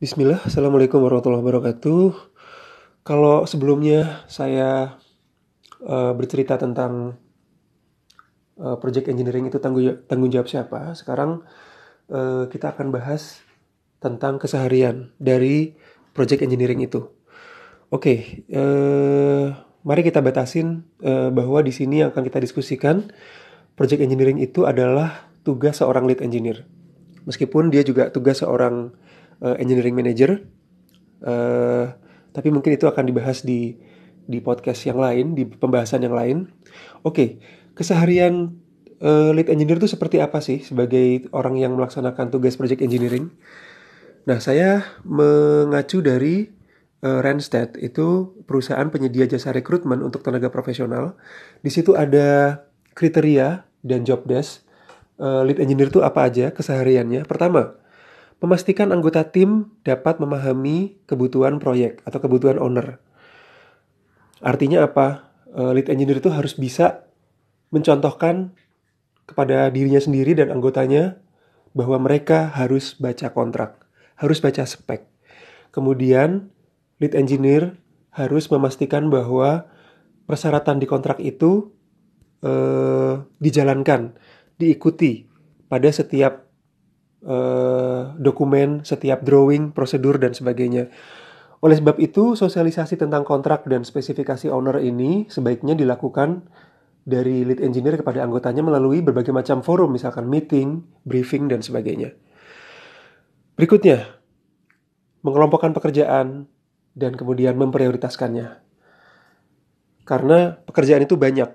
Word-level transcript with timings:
Bismillah, 0.00 0.40
Assalamualaikum 0.48 0.96
warahmatullahi 1.04 1.44
wabarakatuh. 1.44 2.32
Kalau 3.04 3.44
sebelumnya 3.44 4.24
saya 4.32 4.96
uh, 5.84 6.16
bercerita 6.16 6.56
tentang 6.56 7.20
uh, 8.56 8.80
project 8.80 9.12
engineering 9.12 9.52
itu 9.52 9.60
tanggung, 9.60 10.00
tanggung 10.08 10.32
jawab 10.32 10.48
siapa, 10.48 10.96
sekarang 10.96 11.44
uh, 12.08 12.48
kita 12.48 12.72
akan 12.72 12.96
bahas 12.96 13.44
tentang 14.00 14.40
keseharian 14.40 15.12
dari 15.20 15.76
project 16.16 16.48
engineering 16.48 16.80
itu. 16.80 17.04
Oke, 17.92 18.00
okay, 18.00 18.18
uh, 18.56 19.52
mari 19.84 20.00
kita 20.00 20.24
batasin 20.24 20.80
uh, 21.04 21.28
bahwa 21.28 21.60
di 21.60 21.76
sini 21.76 22.00
yang 22.00 22.08
akan 22.08 22.24
kita 22.24 22.40
diskusikan 22.40 23.12
project 23.76 24.00
engineering 24.00 24.40
itu 24.40 24.64
adalah 24.64 25.28
tugas 25.44 25.84
seorang 25.84 26.08
lead 26.08 26.24
engineer. 26.24 26.64
Meskipun 27.28 27.68
dia 27.68 27.84
juga 27.84 28.08
tugas 28.08 28.40
seorang 28.40 28.96
uh, 29.44 29.56
engineering 29.60 29.96
manager. 29.96 30.44
Uh, 31.20 31.92
tapi 32.30 32.48
mungkin 32.54 32.76
itu 32.76 32.86
akan 32.86 33.04
dibahas 33.04 33.42
di 33.42 33.76
di 34.30 34.38
podcast 34.38 34.86
yang 34.86 35.02
lain, 35.02 35.34
di 35.34 35.42
pembahasan 35.44 36.06
yang 36.06 36.14
lain. 36.14 36.46
Oke, 37.02 37.10
okay, 37.10 37.28
keseharian 37.74 38.54
uh, 39.02 39.34
lead 39.34 39.50
engineer 39.50 39.82
itu 39.82 39.90
seperti 39.90 40.22
apa 40.22 40.38
sih 40.38 40.62
sebagai 40.62 41.26
orang 41.34 41.58
yang 41.58 41.74
melaksanakan 41.74 42.30
tugas 42.30 42.54
project 42.54 42.84
engineering? 42.84 43.34
Nah, 44.28 44.38
saya 44.38 44.86
mengacu 45.02 46.04
dari 46.04 46.52
uh, 47.02 47.18
Randstad 47.24 47.80
itu 47.80 48.36
perusahaan 48.44 48.86
penyedia 48.92 49.26
jasa 49.26 49.50
rekrutmen 49.50 50.04
untuk 50.04 50.22
tenaga 50.22 50.52
profesional. 50.52 51.16
Di 51.64 51.72
situ 51.72 51.96
ada 51.96 52.62
kriteria 52.94 53.64
dan 53.80 54.04
job 54.04 54.28
desk. 54.28 54.62
Uh, 55.20 55.44
lead 55.44 55.60
engineer 55.60 55.92
itu 55.92 56.00
apa 56.00 56.32
aja 56.32 56.48
kesehariannya? 56.48 57.28
Pertama, 57.28 57.79
Memastikan 58.40 58.88
anggota 58.88 59.28
tim 59.28 59.76
dapat 59.84 60.16
memahami 60.16 60.96
kebutuhan 61.04 61.60
proyek 61.60 62.00
atau 62.08 62.24
kebutuhan 62.24 62.56
owner. 62.56 62.96
Artinya 64.40 64.88
apa? 64.88 65.28
Eh, 65.52 65.72
lead 65.76 65.92
engineer 65.92 66.24
itu 66.24 66.32
harus 66.32 66.56
bisa 66.56 67.04
mencontohkan 67.68 68.56
kepada 69.28 69.68
dirinya 69.68 70.00
sendiri 70.00 70.32
dan 70.32 70.48
anggotanya 70.50 71.20
bahwa 71.76 72.00
mereka 72.02 72.50
harus 72.50 72.96
baca 72.98 73.30
kontrak, 73.30 73.84
harus 74.16 74.40
baca 74.40 74.64
spek. 74.64 75.06
Kemudian 75.70 76.50
lead 76.98 77.14
engineer 77.14 77.78
harus 78.10 78.50
memastikan 78.50 79.12
bahwa 79.12 79.70
persyaratan 80.26 80.82
di 80.82 80.86
kontrak 80.88 81.20
itu 81.22 81.70
eh, 82.42 83.20
dijalankan, 83.36 84.16
diikuti 84.56 85.28
pada 85.70 85.92
setiap 85.92 86.49
uh, 87.24 88.16
dokumen, 88.16 88.84
setiap 88.84 89.24
drawing, 89.24 89.72
prosedur 89.72 90.16
dan 90.16 90.32
sebagainya. 90.32 90.88
Oleh 91.60 91.76
sebab 91.76 92.00
itu, 92.00 92.32
sosialisasi 92.36 92.96
tentang 92.96 93.20
kontrak 93.24 93.68
dan 93.68 93.84
spesifikasi 93.84 94.48
owner 94.48 94.80
ini 94.80 95.28
sebaiknya 95.28 95.76
dilakukan 95.76 96.48
dari 97.04 97.44
lead 97.44 97.60
engineer 97.60 98.00
kepada 98.00 98.24
anggotanya 98.24 98.64
melalui 98.64 99.04
berbagai 99.04 99.32
macam 99.32 99.60
forum, 99.60 99.92
misalkan 99.92 100.24
meeting, 100.24 100.84
briefing, 101.04 101.52
dan 101.52 101.60
sebagainya. 101.60 102.16
Berikutnya, 103.60 104.08
mengelompokkan 105.20 105.76
pekerjaan 105.76 106.48
dan 106.96 107.12
kemudian 107.12 107.60
memprioritaskannya. 107.60 108.56
Karena 110.08 110.56
pekerjaan 110.64 111.04
itu 111.04 111.20
banyak. 111.20 111.48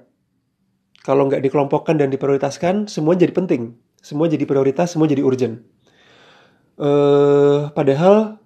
Kalau 1.01 1.25
nggak 1.29 1.41
dikelompokkan 1.41 1.97
dan 1.97 2.13
diprioritaskan, 2.13 2.85
semua 2.89 3.17
jadi 3.17 3.33
penting 3.33 3.84
semua 4.05 4.29
jadi 4.29 4.45
prioritas, 4.45 4.93
semua 4.93 5.09
jadi 5.09 5.25
urgent. 5.25 5.65
Uh, 6.77 7.73
padahal 7.73 8.37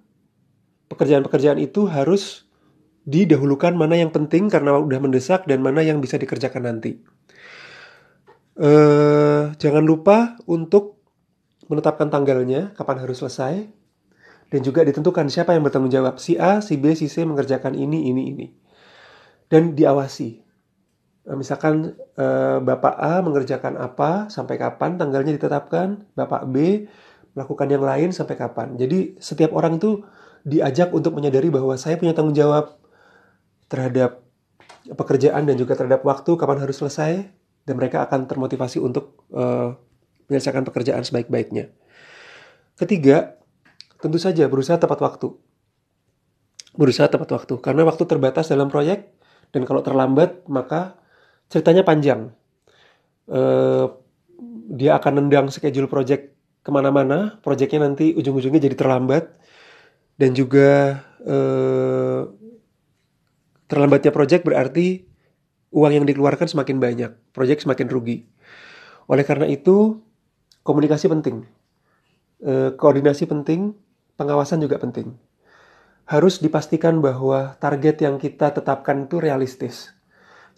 pekerjaan-pekerjaan 0.88 1.60
itu 1.60 1.84
harus 1.84 2.48
didahulukan 3.04 3.76
mana 3.76 4.00
yang 4.00 4.08
penting 4.08 4.48
karena 4.48 4.80
udah 4.80 4.96
mendesak 5.04 5.44
dan 5.44 5.60
mana 5.60 5.84
yang 5.84 6.00
bisa 6.00 6.16
dikerjakan 6.16 6.64
nanti. 6.64 7.04
Uh, 8.56 9.52
jangan 9.60 9.84
lupa 9.84 10.40
untuk 10.48 10.96
menetapkan 11.68 12.08
tanggalnya, 12.08 12.72
kapan 12.72 13.04
harus 13.04 13.20
selesai, 13.20 13.68
dan 14.50 14.60
juga 14.64 14.82
ditentukan 14.82 15.28
siapa 15.28 15.52
yang 15.52 15.62
bertanggung 15.62 15.92
jawab. 15.92 16.16
Si 16.16 16.40
A, 16.40 16.64
si 16.64 16.80
B, 16.80 16.96
si 16.96 17.06
C 17.06 17.22
mengerjakan 17.22 17.76
ini, 17.76 18.08
ini, 18.08 18.22
ini. 18.32 18.46
Dan 19.46 19.76
diawasi. 19.76 20.49
Eh, 21.30 21.36
misalkan 21.38 21.94
uh, 22.18 22.58
Bapak 22.58 22.98
A 22.98 23.22
mengerjakan 23.22 23.78
apa 23.78 24.26
sampai 24.26 24.58
kapan 24.58 24.98
tanggalnya 24.98 25.30
ditetapkan, 25.38 26.02
Bapak 26.18 26.50
B 26.50 26.90
melakukan 27.38 27.70
yang 27.70 27.86
lain 27.86 28.10
sampai 28.10 28.34
kapan. 28.34 28.74
Jadi 28.74 29.14
setiap 29.22 29.54
orang 29.54 29.78
itu 29.78 30.02
diajak 30.42 30.90
untuk 30.90 31.14
menyadari 31.14 31.46
bahwa 31.46 31.78
saya 31.78 31.94
punya 31.94 32.10
tanggung 32.10 32.34
jawab 32.34 32.74
terhadap 33.70 34.26
pekerjaan 34.90 35.46
dan 35.46 35.54
juga 35.54 35.78
terhadap 35.78 36.02
waktu 36.02 36.34
kapan 36.34 36.58
harus 36.66 36.82
selesai 36.82 37.30
dan 37.62 37.74
mereka 37.78 38.02
akan 38.02 38.26
termotivasi 38.26 38.82
untuk 38.82 39.22
uh, 39.30 39.78
menyelesaikan 40.26 40.66
pekerjaan 40.66 41.06
sebaik-baiknya. 41.06 41.70
Ketiga, 42.74 43.38
tentu 44.02 44.18
saja 44.18 44.50
berusaha 44.50 44.82
tepat 44.82 44.98
waktu. 44.98 45.30
Berusaha 46.74 47.06
tepat 47.06 47.30
waktu 47.30 47.54
karena 47.62 47.86
waktu 47.86 48.02
terbatas 48.02 48.50
dalam 48.50 48.66
proyek 48.66 49.14
dan 49.54 49.62
kalau 49.62 49.86
terlambat 49.86 50.42
maka 50.50 50.99
ceritanya 51.50 51.82
panjang. 51.82 52.30
Uh, 53.26 53.90
dia 54.70 54.96
akan 54.96 55.26
nendang 55.26 55.50
schedule 55.50 55.90
project 55.90 56.30
ke 56.62 56.70
mana-mana, 56.70 57.42
projectnya 57.42 57.82
nanti 57.84 58.14
ujung-ujungnya 58.14 58.62
jadi 58.62 58.76
terlambat 58.78 59.34
dan 60.14 60.30
juga 60.32 61.02
uh, 61.26 62.30
terlambatnya 63.66 64.14
project 64.14 64.46
berarti 64.46 65.02
uang 65.74 66.02
yang 66.02 66.06
dikeluarkan 66.06 66.46
semakin 66.46 66.78
banyak, 66.78 67.10
project 67.34 67.66
semakin 67.66 67.86
rugi. 67.90 68.18
Oleh 69.10 69.26
karena 69.26 69.50
itu 69.50 69.98
komunikasi 70.62 71.10
penting, 71.10 71.46
uh, 72.46 72.70
koordinasi 72.78 73.26
penting, 73.26 73.74
pengawasan 74.14 74.62
juga 74.62 74.78
penting. 74.78 75.18
Harus 76.06 76.42
dipastikan 76.42 76.98
bahwa 76.98 77.54
target 77.62 78.02
yang 78.02 78.18
kita 78.18 78.50
tetapkan 78.50 79.06
itu 79.06 79.22
realistis 79.22 79.94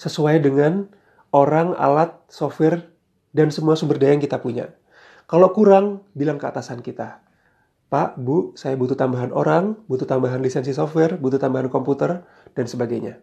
sesuai 0.02 0.42
dengan 0.42 0.90
orang, 1.30 1.78
alat, 1.78 2.18
software, 2.26 2.90
dan 3.30 3.54
semua 3.54 3.78
sumber 3.78 4.02
daya 4.02 4.18
yang 4.18 4.24
kita 4.24 4.42
punya. 4.42 4.74
Kalau 5.30 5.54
kurang, 5.54 6.02
bilang 6.18 6.42
ke 6.42 6.50
atasan 6.50 6.82
kita. 6.82 7.22
Pak, 7.86 8.18
Bu, 8.18 8.56
saya 8.58 8.74
butuh 8.74 8.98
tambahan 8.98 9.30
orang, 9.30 9.78
butuh 9.86 10.08
tambahan 10.08 10.42
lisensi 10.42 10.74
software, 10.74 11.14
butuh 11.14 11.38
tambahan 11.38 11.70
komputer, 11.70 12.26
dan 12.58 12.66
sebagainya. 12.66 13.22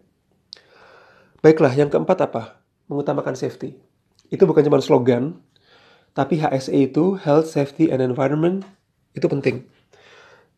Baiklah, 1.44 1.76
yang 1.76 1.92
keempat 1.92 2.32
apa? 2.32 2.62
Mengutamakan 2.88 3.36
safety. 3.36 3.76
Itu 4.32 4.48
bukan 4.48 4.64
cuma 4.64 4.80
slogan, 4.80 5.36
tapi 6.16 6.40
HSE 6.40 6.74
itu, 6.74 7.18
Health, 7.18 7.50
Safety, 7.50 7.90
and 7.90 8.02
Environment, 8.02 8.66
itu 9.14 9.26
penting. 9.26 9.66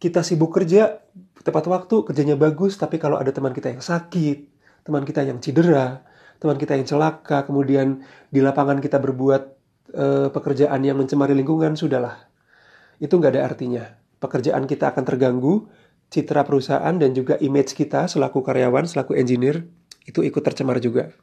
Kita 0.00 0.24
sibuk 0.24 0.52
kerja, 0.52 1.00
tepat 1.44 1.68
waktu, 1.68 2.04
kerjanya 2.04 2.36
bagus, 2.36 2.76
tapi 2.80 2.96
kalau 2.96 3.20
ada 3.20 3.32
teman 3.32 3.52
kita 3.52 3.72
yang 3.72 3.84
sakit, 3.84 4.48
teman 4.84 5.04
kita 5.04 5.24
yang 5.24 5.38
cedera, 5.40 6.04
teman 6.42 6.58
kita 6.58 6.74
yang 6.74 6.82
celaka, 6.90 7.46
kemudian 7.46 8.02
di 8.34 8.42
lapangan 8.42 8.82
kita 8.82 8.98
berbuat 8.98 9.42
uh, 9.94 10.28
pekerjaan 10.34 10.82
yang 10.82 10.98
mencemari 10.98 11.38
lingkungan, 11.38 11.78
sudahlah. 11.78 12.26
Itu 12.98 13.22
nggak 13.22 13.38
ada 13.38 13.46
artinya. 13.46 13.86
Pekerjaan 14.18 14.66
kita 14.66 14.90
akan 14.90 15.06
terganggu, 15.06 15.70
citra 16.10 16.42
perusahaan 16.42 16.94
dan 16.98 17.14
juga 17.14 17.38
image 17.38 17.78
kita 17.78 18.10
selaku 18.10 18.42
karyawan, 18.42 18.90
selaku 18.90 19.14
engineer, 19.14 19.70
itu 20.02 20.26
ikut 20.26 20.42
tercemar 20.42 20.82
juga. 20.82 21.14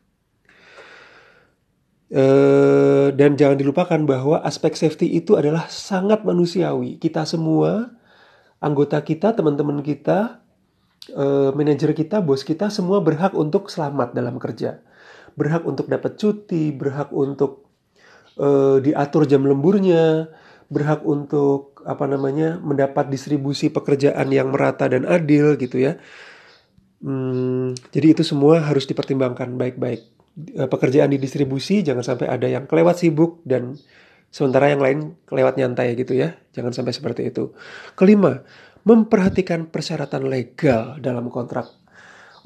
Uh, 2.10 3.12
dan 3.14 3.36
jangan 3.36 3.60
dilupakan 3.60 4.00
bahwa 4.08 4.40
aspek 4.48 4.74
safety 4.80 5.20
itu 5.20 5.36
adalah 5.36 5.68
sangat 5.68 6.24
manusiawi. 6.24 6.96
Kita 6.96 7.28
semua, 7.28 7.92
anggota 8.64 9.04
kita, 9.04 9.36
teman-teman 9.36 9.84
kita, 9.84 10.40
uh, 11.12 11.52
manajer 11.52 11.92
kita, 11.92 12.24
bos 12.24 12.48
kita, 12.48 12.72
semua 12.72 13.04
berhak 13.04 13.36
untuk 13.36 13.68
selamat 13.68 14.16
dalam 14.16 14.40
kerja 14.40 14.80
berhak 15.34 15.66
untuk 15.66 15.90
dapat 15.90 16.18
cuti, 16.18 16.72
berhak 16.72 17.10
untuk 17.12 17.70
uh, 18.40 18.78
diatur 18.80 19.26
jam 19.26 19.46
lemburnya, 19.46 20.32
berhak 20.70 21.02
untuk 21.04 21.82
apa 21.84 22.06
namanya 22.06 22.62
mendapat 22.62 23.10
distribusi 23.10 23.74
pekerjaan 23.74 24.30
yang 24.30 24.54
merata 24.54 24.86
dan 24.86 25.04
adil 25.10 25.58
gitu 25.58 25.82
ya. 25.82 25.98
Hmm, 27.00 27.74
jadi 27.96 28.14
itu 28.14 28.24
semua 28.28 28.60
harus 28.62 28.84
dipertimbangkan 28.86 29.56
baik-baik. 29.56 30.02
Eh, 30.40 30.70
pekerjaan 30.70 31.12
didistribusi 31.12 31.82
jangan 31.84 32.04
sampai 32.04 32.28
ada 32.28 32.48
yang 32.48 32.68
kelewat 32.68 33.02
sibuk 33.02 33.44
dan 33.48 33.76
sementara 34.30 34.72
yang 34.72 34.84
lain 34.84 35.00
kelewat 35.26 35.56
nyantai 35.56 35.96
gitu 35.96 36.14
ya. 36.16 36.36
Jangan 36.52 36.76
sampai 36.76 36.94
seperti 36.94 37.32
itu. 37.32 37.56
Kelima, 37.96 38.44
memperhatikan 38.84 39.68
persyaratan 39.72 40.28
legal 40.28 41.00
dalam 41.00 41.32
kontrak 41.32 41.72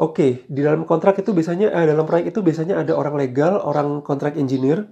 Oke, 0.02 0.42
di 0.50 0.62
dalam 0.66 0.90
kontrak 0.90 1.22
itu 1.22 1.38
biasanya 1.38 1.70
eh, 1.70 1.86
dalam 1.86 2.10
proyek 2.10 2.34
itu 2.34 2.42
biasanya 2.42 2.82
ada 2.82 2.98
orang 2.98 3.14
legal, 3.14 3.62
orang 3.62 4.02
kontrak 4.02 4.34
engineer. 4.42 4.90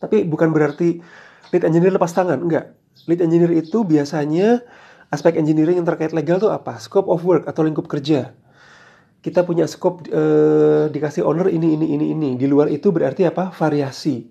Tapi 0.00 0.24
bukan 0.24 0.48
berarti 0.50 0.98
lead 1.52 1.64
engineer 1.68 1.92
lepas 1.92 2.10
tangan, 2.16 2.40
enggak. 2.40 2.72
Lead 3.04 3.20
engineer 3.20 3.52
itu 3.52 3.84
biasanya 3.84 4.64
aspek 5.12 5.36
engineering 5.36 5.76
yang 5.76 5.84
terkait 5.84 6.16
legal 6.16 6.40
itu 6.40 6.48
apa? 6.48 6.80
Scope 6.80 7.12
of 7.12 7.20
work 7.20 7.44
atau 7.44 7.60
lingkup 7.60 7.84
kerja. 7.84 8.32
Kita 9.20 9.44
punya 9.44 9.68
scope 9.68 10.08
eh, 10.08 10.88
dikasih 10.88 11.22
owner 11.28 11.52
ini 11.52 11.76
ini 11.76 11.86
ini 11.92 12.06
ini. 12.16 12.30
Di 12.40 12.48
luar 12.48 12.72
itu 12.72 12.88
berarti 12.90 13.28
apa? 13.28 13.52
Variasi. 13.52 14.24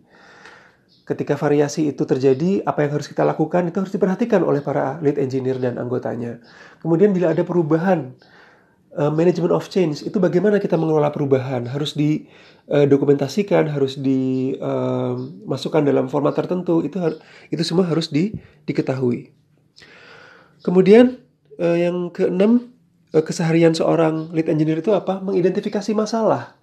Ketika 1.05 1.37
variasi 1.37 1.91
itu 1.91 2.01
terjadi, 2.07 2.65
apa 2.65 2.87
yang 2.87 2.97
harus 2.97 3.05
kita 3.05 3.21
lakukan 3.21 3.67
itu 3.69 3.77
harus 3.77 3.93
diperhatikan 3.93 4.41
oleh 4.41 4.63
para 4.63 4.97
lead 5.05 5.21
engineer 5.21 5.61
dan 5.61 5.77
anggotanya. 5.77 6.39
Kemudian 6.81 7.11
bila 7.11 7.35
ada 7.35 7.43
perubahan, 7.43 8.15
uh, 8.97 9.11
management 9.11 9.53
of 9.53 9.67
change 9.71 10.03
itu 10.03 10.17
bagaimana 10.19 10.59
kita 10.59 10.75
mengelola 10.75 11.11
perubahan 11.11 11.67
harus 11.67 11.95
didokumentasikan, 11.95 13.67
uh, 13.67 13.73
harus 13.75 13.99
dimasukkan 13.99 15.81
uh, 15.83 15.87
dalam 15.87 16.11
format 16.11 16.35
tertentu 16.35 16.83
itu 16.83 16.99
itu 17.51 17.63
semua 17.63 17.87
harus 17.87 18.11
di, 18.11 18.35
diketahui. 18.67 19.31
Kemudian 20.61 21.17
yang 21.61 22.09
keenam 22.09 22.73
keseharian 23.13 23.77
seorang 23.77 24.33
lead 24.33 24.49
engineer 24.49 24.81
itu 24.81 24.93
apa? 24.97 25.21
Mengidentifikasi 25.21 25.93
masalah 25.93 26.57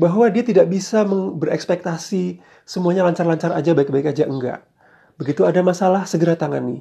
bahwa 0.00 0.24
dia 0.32 0.40
tidak 0.40 0.72
bisa 0.72 1.04
berekspektasi 1.36 2.40
semuanya 2.64 3.04
lancar-lancar 3.04 3.52
aja, 3.52 3.76
baik-baik 3.76 4.08
aja 4.08 4.24
enggak. 4.24 4.64
Begitu 5.20 5.44
ada 5.44 5.60
masalah, 5.60 6.08
segera 6.08 6.32
tangani. 6.32 6.80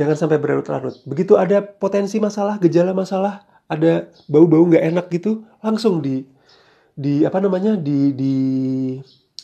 Jangan 0.00 0.16
sampai 0.16 0.40
berlarut-larut. 0.40 0.96
Begitu 1.04 1.36
ada 1.36 1.60
potensi 1.60 2.16
masalah, 2.16 2.56
gejala 2.56 2.96
masalah, 2.96 3.44
ada 3.72 4.12
bau-bau 4.28 4.68
nggak 4.68 4.84
enak 4.92 5.06
gitu, 5.08 5.48
langsung 5.64 6.04
di 6.04 6.28
di 6.92 7.24
apa 7.24 7.40
namanya 7.40 7.74
di 7.80 8.12
di 8.12 8.34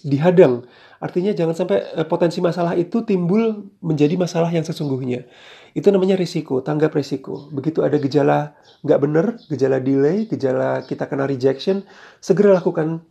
dihadang. 0.05 0.69
Artinya 0.99 1.31
jangan 1.31 1.55
sampai 1.55 1.79
eh, 1.95 2.07
potensi 2.07 2.43
masalah 2.43 2.75
itu 2.75 3.07
timbul 3.07 3.71
menjadi 3.81 4.19
masalah 4.19 4.51
yang 4.51 4.67
sesungguhnya. 4.67 5.25
Itu 5.73 5.95
namanya 5.95 6.19
risiko, 6.19 6.59
tanggap 6.61 6.93
risiko. 6.99 7.47
Begitu 7.55 7.87
ada 7.87 7.97
gejala 8.03 8.59
nggak 8.83 9.01
benar, 9.01 9.27
gejala 9.47 9.79
delay, 9.79 10.27
gejala 10.27 10.83
kita 10.85 11.07
kena 11.07 11.27
rejection, 11.27 11.87
segera 12.19 12.59
lakukan 12.59 13.03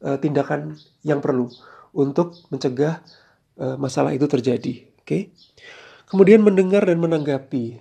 uh, 0.00 0.16
tindakan 0.16 0.80
yang 1.04 1.20
perlu 1.20 1.52
untuk 1.92 2.36
mencegah 2.48 3.04
uh, 3.60 3.76
masalah 3.76 4.16
itu 4.16 4.24
terjadi. 4.24 4.88
Oke. 5.00 5.04
Okay? 5.04 5.22
Kemudian 6.08 6.40
mendengar 6.44 6.84
dan 6.84 7.00
menanggapi. 7.00 7.80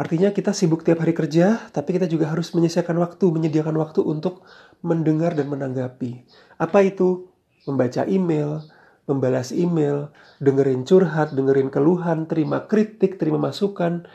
Artinya 0.00 0.32
kita 0.32 0.56
sibuk 0.56 0.80
tiap 0.80 1.04
hari 1.04 1.12
kerja, 1.12 1.68
tapi 1.76 2.00
kita 2.00 2.08
juga 2.08 2.32
harus 2.32 2.56
menyelesaikan 2.56 2.96
waktu, 2.96 3.28
menyediakan 3.28 3.76
waktu 3.76 4.00
untuk 4.00 4.48
mendengar 4.80 5.36
dan 5.36 5.52
menanggapi. 5.52 6.24
Apa 6.56 6.80
itu? 6.80 7.28
Membaca 7.68 8.08
email, 8.08 8.64
membalas 9.04 9.52
email, 9.52 10.08
dengerin 10.40 10.88
curhat, 10.88 11.36
dengerin 11.36 11.68
keluhan, 11.68 12.24
terima 12.24 12.64
kritik, 12.64 13.20
terima 13.20 13.36
masukan. 13.36 14.08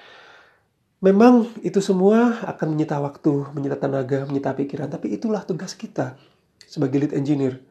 Memang 1.06 1.54
itu 1.62 1.78
semua 1.86 2.42
akan 2.50 2.74
menyita 2.74 2.98
waktu, 2.98 3.54
menyita 3.54 3.78
tenaga, 3.78 4.26
menyita 4.26 4.58
pikiran, 4.58 4.90
tapi 4.90 5.14
itulah 5.14 5.46
tugas 5.46 5.78
kita 5.78 6.18
sebagai 6.66 7.06
lead 7.06 7.14
engineer 7.14 7.62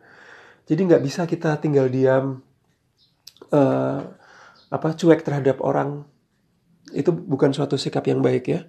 jadi 0.65 0.81
nggak 0.81 1.03
bisa 1.05 1.29
kita 1.29 1.61
tinggal 1.61 1.93
diam 1.93 2.41
uh, 3.53 4.01
apa 4.73 4.89
cuek 4.97 5.21
terhadap 5.21 5.61
orang. 5.61 6.09
Itu 6.95 7.11
bukan 7.11 7.51
suatu 7.51 7.75
sikap 7.75 8.07
yang 8.07 8.23
baik 8.23 8.45
ya. 8.47 8.65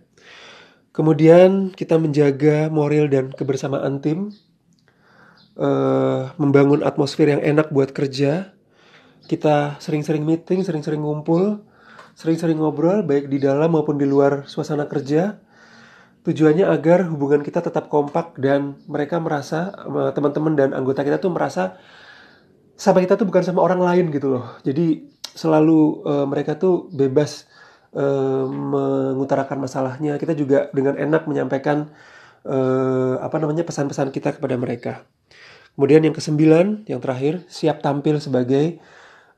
Kemudian 0.92 1.75
kita 1.75 2.01
menjaga 2.01 2.72
moral 2.74 3.12
dan 3.12 3.30
kebersamaan 3.30 4.01
tim, 4.01 4.31
uh, 5.60 6.33
membangun 6.42 6.81
atmosfer 6.81 7.30
yang 7.30 7.44
enak 7.44 7.69
buat 7.69 7.94
kerja. 7.94 8.56
Kita 9.25 9.77
sering-sering 9.77 10.25
meeting, 10.25 10.66
sering-sering 10.66 11.01
ngumpul, 11.01 11.62
sering-sering 12.18 12.57
ngobrol 12.57 13.06
baik 13.06 13.30
di 13.30 13.38
dalam 13.38 13.74
maupun 13.74 13.98
di 14.00 14.07
luar 14.07 14.45
suasana 14.50 14.88
kerja 14.89 15.45
Tujuannya 16.25 16.66
agar 16.66 17.06
hubungan 17.06 17.45
kita 17.45 17.62
tetap 17.62 17.86
kompak 17.86 18.33
dan 18.42 18.81
mereka 18.89 19.22
merasa 19.22 19.69
teman-teman 20.18 20.57
dan 20.57 20.69
anggota 20.74 21.06
kita 21.06 21.22
tuh 21.22 21.30
merasa 21.30 21.77
sama 22.74 22.98
kita 23.06 23.13
tuh 23.13 23.30
bukan 23.30 23.45
sama 23.45 23.62
orang 23.62 23.77
lain 23.77 24.06
gitu 24.10 24.33
loh. 24.33 24.57
Jadi 24.66 25.06
selalu 25.38 26.01
uh, 26.01 26.25
mereka 26.25 26.57
tuh 26.57 26.89
bebas 26.89 27.45
uh, 27.95 28.45
mengutarakan 28.51 29.63
masalahnya. 29.63 30.19
Kita 30.19 30.36
juga 30.36 30.68
dengan 30.75 31.00
enak 31.00 31.25
menyampaikan 31.25 31.89
uh, 32.45 33.18
apa 33.24 33.39
namanya 33.42 33.63
pesan-pesan 33.63 34.12
kita 34.12 34.38
kepada 34.38 34.59
mereka. 34.59 35.07
Kemudian 35.75 36.07
yang 36.07 36.15
kesembilan, 36.15 36.88
yang 36.88 37.03
terakhir, 37.03 37.44
siap 37.51 37.83
tampil 37.83 38.19
sebagai 38.24 38.80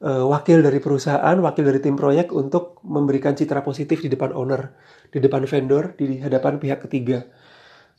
uh, 0.05 0.25
wakil 0.29 0.61
dari 0.61 0.77
perusahaan, 0.77 1.33
wakil 1.41 1.65
dari 1.65 1.81
tim 1.81 1.97
proyek 1.97 2.29
untuk 2.29 2.77
memberikan 2.85 3.33
citra 3.33 3.65
positif 3.65 4.05
di 4.05 4.09
depan 4.09 4.33
owner, 4.37 4.73
di 5.09 5.17
depan 5.17 5.45
vendor, 5.49 5.97
di 5.97 6.21
hadapan 6.21 6.61
pihak 6.61 6.85
ketiga. 6.85 7.25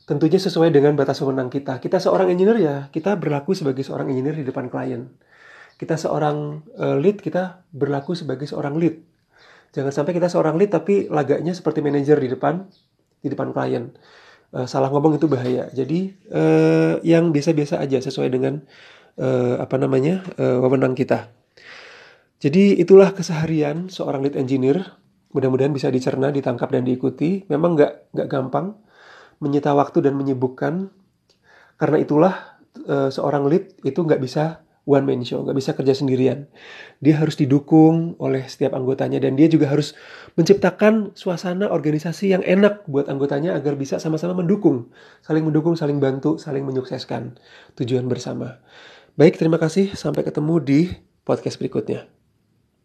Tentunya 0.07 0.39
sesuai 0.39 0.71
dengan 0.71 0.95
batas 0.95 1.19
wewenang 1.21 1.51
kita. 1.51 1.83
Kita 1.83 1.99
seorang 1.99 2.31
engineer 2.33 2.59
ya, 2.63 2.77
kita 2.95 3.19
berlaku 3.19 3.53
sebagai 3.53 3.85
seorang 3.85 4.09
engineer 4.09 4.41
di 4.41 4.47
depan 4.47 4.71
klien. 4.73 5.11
Kita 5.77 6.01
seorang 6.01 6.65
lead, 6.97 7.21
kita 7.21 7.61
berlaku 7.71 8.17
sebagai 8.17 8.49
seorang 8.49 8.81
lead. 8.81 9.05
Jangan 9.73 9.93
sampai 9.93 10.13
kita 10.17 10.33
seorang 10.33 10.57
lead 10.57 10.73
tapi 10.73 11.09
lagaknya 11.09 11.53
seperti 11.53 11.85
manajer 11.85 12.17
di 12.17 12.29
depan 12.33 12.65
di 13.21 13.29
depan 13.29 13.53
klien. 13.53 13.93
Uh, 14.49 14.65
salah 14.65 14.89
ngomong 14.89 15.21
itu 15.21 15.29
bahaya. 15.29 15.69
Jadi 15.73 16.17
uh, 16.33 16.97
yang 17.05 17.31
biasa-biasa 17.35 17.77
aja 17.85 18.01
sesuai 18.01 18.33
dengan 18.33 18.65
uh, 19.21 19.61
apa 19.61 19.77
namanya 19.77 20.25
uh, 20.41 20.65
wewenang 20.65 20.97
kita. 20.97 21.29
Jadi 22.39 22.79
itulah 22.79 23.11
keseharian 23.13 23.91
seorang 23.91 24.23
lead 24.23 24.39
engineer. 24.39 24.95
Mudah-mudahan 25.35 25.75
bisa 25.75 25.93
dicerna, 25.93 26.33
ditangkap 26.33 26.71
dan 26.71 26.87
diikuti. 26.87 27.45
Memang 27.51 27.77
nggak 27.77 28.15
nggak 28.15 28.29
gampang, 28.31 28.79
menyita 29.43 29.75
waktu 29.75 30.07
dan 30.07 30.15
menyibukkan. 30.15 30.89
Karena 31.79 31.97
itulah 31.99 32.59
e, 32.79 33.11
seorang 33.11 33.45
lead 33.51 33.77
itu 33.83 34.01
nggak 34.01 34.23
bisa 34.23 34.63
one 34.89 35.05
man 35.05 35.21
show, 35.21 35.45
nggak 35.45 35.53
bisa 35.61 35.77
kerja 35.77 35.93
sendirian. 35.93 36.49
Dia 37.05 37.21
harus 37.21 37.37
didukung 37.37 38.17
oleh 38.17 38.49
setiap 38.49 38.73
anggotanya 38.73 39.21
dan 39.21 39.37
dia 39.37 39.45
juga 39.45 39.69
harus 39.69 39.93
menciptakan 40.41 41.13
suasana 41.13 41.69
organisasi 41.69 42.33
yang 42.33 42.41
enak 42.41 42.89
buat 42.89 43.13
anggotanya 43.13 43.53
agar 43.53 43.77
bisa 43.77 44.01
sama-sama 44.01 44.41
mendukung, 44.41 44.89
saling 45.21 45.45
mendukung, 45.45 45.77
saling 45.77 46.01
bantu, 46.01 46.41
saling 46.41 46.65
menyukseskan 46.65 47.37
tujuan 47.77 48.09
bersama. 48.09 48.65
Baik, 49.21 49.37
terima 49.37 49.61
kasih. 49.61 49.93
Sampai 49.93 50.25
ketemu 50.25 50.57
di 50.65 50.81
podcast 51.29 51.61
berikutnya. 51.61 52.18